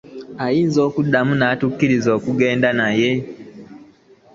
[0.45, 3.11] Ayinza okuddamu n'atukkiriza okugenda naye.